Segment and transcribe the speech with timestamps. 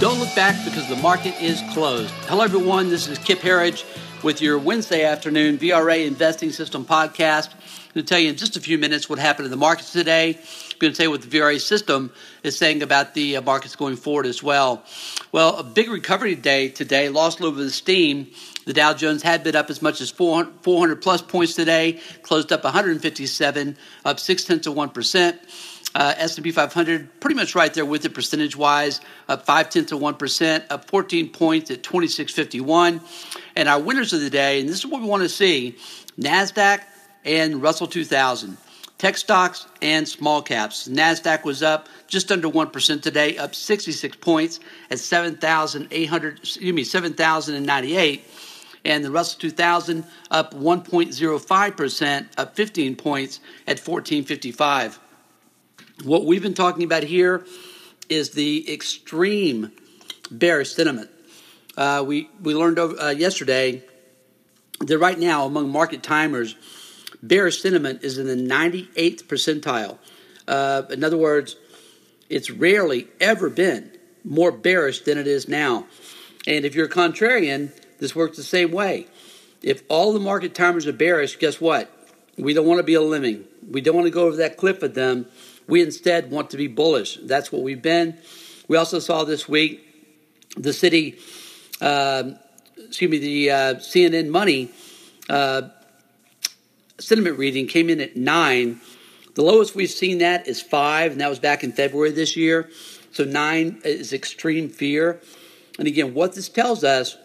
[0.00, 2.12] Don't look back because the market is closed.
[2.28, 2.88] Hello, everyone.
[2.88, 3.84] This is Kip Herriage
[4.22, 7.52] with your Wednesday afternoon VRA Investing System podcast.
[7.52, 9.92] I'm going to tell you in just a few minutes what happened in the markets
[9.92, 10.36] today.
[10.36, 12.12] I'm going to tell you what the VRA system
[12.44, 14.84] is saying about the uh, markets going forward as well.
[15.32, 18.28] Well, a big recovery day today, lost a little bit of steam.
[18.66, 22.52] The Dow Jones had been up as much as 400, 400 plus points today, closed
[22.52, 25.38] up 157, up six tenths of 1%.
[25.98, 29.98] Uh, S&P 500 pretty much right there with it percentage wise, up five tenths of
[29.98, 33.00] one percent, up 14 points at 26.51.
[33.56, 35.76] And our winners of the day, and this is what we want to see:
[36.16, 36.84] Nasdaq
[37.24, 38.56] and Russell 2000,
[38.98, 40.86] tech stocks and small caps.
[40.86, 44.60] Nasdaq was up just under one percent today, up 66 points
[44.92, 46.38] at 7,800.
[46.38, 48.24] Excuse me, 7,098
[48.84, 55.00] and the Russell 2000 up 1.05%, up 15 points at 1455.
[56.04, 57.44] What we've been talking about here
[58.08, 59.72] is the extreme
[60.30, 61.10] bearish sentiment.
[61.76, 63.82] Uh, we, we learned over, uh, yesterday
[64.78, 66.54] that right now, among market timers,
[67.20, 69.98] bearish sentiment is in the 98th percentile.
[70.46, 71.56] Uh, in other words,
[72.30, 73.90] it's rarely ever been
[74.22, 75.84] more bearish than it is now.
[76.46, 79.08] And if you're a contrarian, this works the same way.
[79.62, 81.90] If all the market timers are bearish, guess what?
[82.36, 83.46] We don't want to be a lemming.
[83.68, 85.26] We don't want to go over that cliff with them
[85.68, 87.18] we instead want to be bullish.
[87.22, 88.18] That's what we've been.
[88.66, 89.84] We also saw this week
[90.56, 91.18] the city,
[91.80, 92.30] uh,
[92.76, 94.70] excuse me, the uh, CNN Money
[95.28, 95.68] uh,
[96.98, 98.80] sentiment reading came in at nine.
[99.34, 102.70] The lowest we've seen that is five, and that was back in February this year.
[103.12, 105.20] So nine is extreme fear.
[105.78, 107.16] And again, what this tells us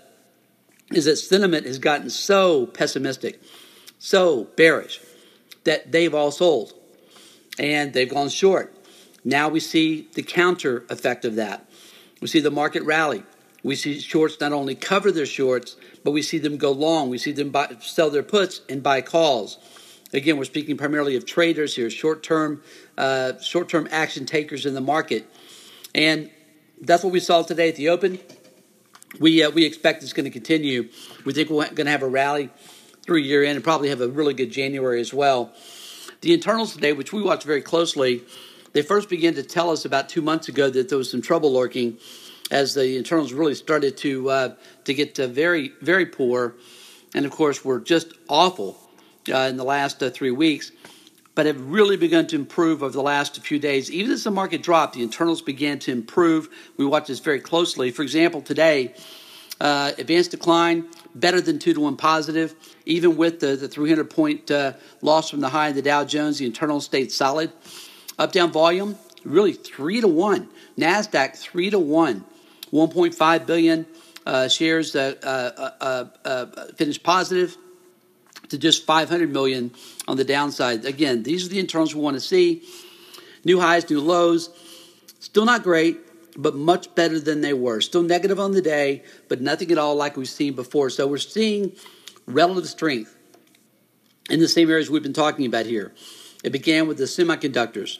[0.92, 3.42] is that sentiment has gotten so pessimistic,
[3.98, 5.00] so bearish,
[5.64, 6.74] that they've all sold
[7.60, 8.76] and they've gone short.
[9.24, 11.70] Now we see the counter effect of that.
[12.22, 13.24] We see the market rally.
[13.64, 17.10] We see shorts not only cover their shorts, but we see them go long.
[17.10, 19.58] We see them buy, sell their puts and buy calls.
[20.14, 22.62] Again, we're speaking primarily of traders here, short-term,
[22.98, 25.26] uh, short-term action takers in the market,
[25.96, 26.30] and
[26.82, 28.20] that's what we saw today at the open.
[29.20, 30.90] We uh, we expect it's going to continue.
[31.26, 32.50] We think we're going to have a rally
[33.04, 35.52] through year end and probably have a really good January as well.
[36.24, 38.24] The internals today, which we watch very closely,
[38.72, 41.52] they first began to tell us about two months ago that there was some trouble
[41.52, 41.98] lurking
[42.50, 46.56] as the internals really started to uh, to get uh, very very poor,
[47.14, 48.78] and of course were just awful
[49.30, 50.72] uh, in the last uh, three weeks,
[51.36, 53.92] but have really begun to improve over the last few days.
[53.92, 56.48] Even as the market dropped, the internals began to improve.
[56.78, 57.92] We watch this very closely.
[57.92, 58.96] For example, today,
[59.64, 60.86] uh, advanced decline
[61.16, 62.54] better than two to one positive.
[62.86, 66.38] Even with the, the 300 point uh, loss from the high in the Dow Jones,
[66.38, 67.52] the internal stayed solid.
[68.20, 70.50] Up down volume, really three to one.
[70.78, 72.26] NASDAQ, three to one.
[72.74, 73.86] 1.5 billion
[74.26, 77.56] uh, shares uh, uh, uh, finished positive
[78.50, 79.72] to just 500 million
[80.08, 80.84] on the downside.
[80.84, 82.64] Again, these are the internals we want to see.
[83.46, 84.50] New highs, new lows.
[85.20, 86.00] Still not great
[86.38, 87.82] but much better than they were.
[87.82, 90.90] Still negative on the day, but nothing at all like we've seen before.
[90.90, 91.74] So we're seeing
[92.26, 93.16] relative strength
[94.30, 95.94] in the same areas we've been talking about here.
[96.44, 98.00] It began with the semiconductors.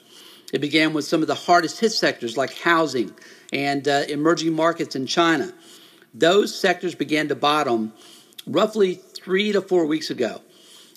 [0.52, 3.14] It began with some of the hardest hit sectors like housing
[3.52, 5.52] and uh, emerging markets in China.
[6.14, 7.94] Those sectors began to bottom
[8.46, 10.42] roughly three to four weeks ago.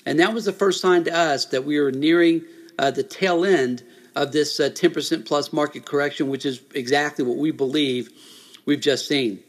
[0.05, 2.45] And that was the first sign to us that we were nearing
[2.79, 3.83] uh, the tail end
[4.17, 8.11] of this uh, 10% plus market correction, which is exactly what we believe
[8.65, 9.41] we've just seen.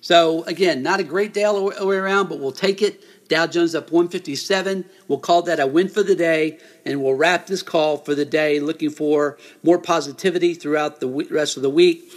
[0.00, 3.02] So, again, not a great day all the way around, but we'll take it.
[3.28, 4.84] Dow Jones up 157.
[5.08, 8.24] We'll call that a win for the day, and we'll wrap this call for the
[8.24, 12.12] day looking for more positivity throughout the rest of the week.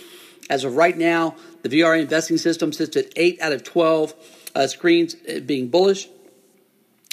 [0.49, 4.13] As of right now, the VRA investing system sits at 8 out of 12
[4.53, 6.07] uh, screens uh, being bullish.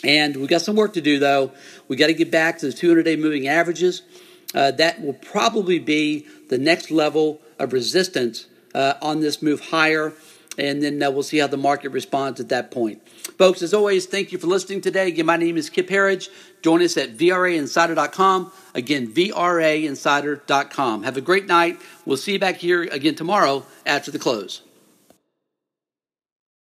[0.02, 1.52] And we've got some work to do, though.
[1.88, 4.02] we got to get back to the 200 day moving averages
[4.54, 10.12] uh, that will probably be the next level of resistance uh, on this move higher.
[10.56, 13.06] And then uh, we'll see how the market responds at that point.
[13.08, 15.08] Folks, as always, thank you for listening today.
[15.08, 16.28] Again, my name is Kip Herriage.
[16.62, 18.52] Join us at VRAinsider.com.
[18.74, 21.02] Again, VRAinsider.com.
[21.02, 21.80] Have a great night.
[22.06, 24.62] We'll see you back here again tomorrow after the close.